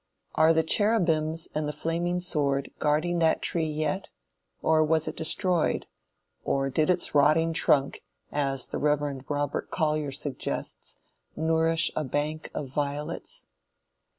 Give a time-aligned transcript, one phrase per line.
[0.33, 4.09] Are the Cherubims and the flaming sword guarding that tree yet,
[4.63, 5.85] or was it destroyed,
[6.43, 8.01] or did its rotting trunk,
[8.31, 9.23] as the Rev.
[9.29, 10.97] Robert Collyer suggests
[11.35, 13.45] "nourish a bank of violets?"